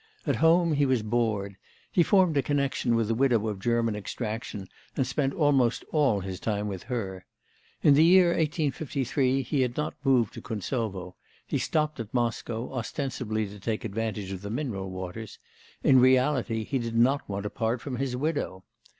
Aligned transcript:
At 0.25 0.37
home 0.37 0.73
he 0.73 0.87
was 0.87 1.03
bored; 1.03 1.57
he 1.91 2.01
formed 2.01 2.35
a 2.35 2.41
connection 2.41 2.95
with 2.95 3.11
a 3.11 3.13
widow 3.13 3.47
of 3.47 3.59
German 3.59 3.95
extraction, 3.95 4.67
and 4.97 5.05
spent 5.05 5.31
almost 5.31 5.83
all 5.91 6.21
his 6.21 6.39
time 6.39 6.67
with 6.67 6.81
her. 6.89 7.23
In 7.83 7.93
the 7.93 8.03
year 8.03 8.29
1853 8.29 9.43
he 9.43 9.61
had 9.61 9.77
not 9.77 9.93
moved 10.03 10.33
to 10.33 10.41
Kuntsovo; 10.41 11.13
he 11.45 11.59
stopped 11.59 11.99
at 11.99 12.15
Moscow, 12.15 12.73
ostensibly 12.73 13.45
to 13.45 13.59
take 13.59 13.85
advantage 13.85 14.31
of 14.31 14.41
the 14.41 14.49
mineral 14.49 14.89
waters; 14.89 15.37
in 15.83 15.99
reality, 15.99 16.63
he 16.63 16.79
did 16.79 16.95
not 16.97 17.29
want 17.29 17.43
to 17.43 17.51
part 17.51 17.79
from 17.79 17.97
his 17.97 18.15
widow. 18.17 18.63